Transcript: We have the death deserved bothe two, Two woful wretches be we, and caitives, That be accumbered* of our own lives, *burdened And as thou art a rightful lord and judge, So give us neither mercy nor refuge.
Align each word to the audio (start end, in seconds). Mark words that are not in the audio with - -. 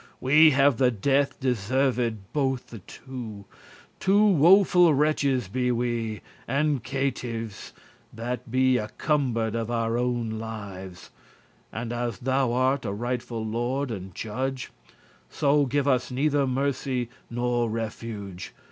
We 0.19 0.49
have 0.49 0.77
the 0.77 0.89
death 0.89 1.39
deserved 1.39 2.33
bothe 2.33 2.73
two, 2.87 3.45
Two 3.99 4.23
woful 4.25 4.95
wretches 4.95 5.47
be 5.47 5.71
we, 5.71 6.21
and 6.47 6.83
caitives, 6.83 7.71
That 8.11 8.49
be 8.49 8.79
accumbered* 8.79 9.53
of 9.53 9.69
our 9.69 9.99
own 9.99 10.39
lives, 10.39 11.11
*burdened 11.71 11.93
And 11.93 11.93
as 11.93 12.17
thou 12.17 12.51
art 12.51 12.83
a 12.83 12.91
rightful 12.91 13.45
lord 13.45 13.91
and 13.91 14.15
judge, 14.15 14.71
So 15.29 15.67
give 15.67 15.87
us 15.87 16.09
neither 16.09 16.47
mercy 16.47 17.07
nor 17.29 17.69
refuge. 17.69 18.55